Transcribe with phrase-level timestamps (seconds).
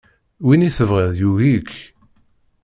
[0.45, 1.71] Win i tebɣiḍ yugi-k.